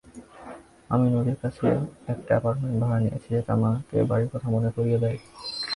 আমি 0.89 1.07
নদীর 1.09 1.37
কাছে 1.41 1.65
একটা 2.07 2.31
অ্যাপার্টমেন্ট 2.33 2.75
ভাড়া 2.81 2.97
নিয়েছি 2.99 3.27
যেটা 3.35 3.51
আমাকে 3.53 3.97
বাড়ির 4.09 4.29
কথা 4.33 4.47
মনে 4.49 4.69
করিয়ে 4.75 4.97
দেই। 4.99 5.17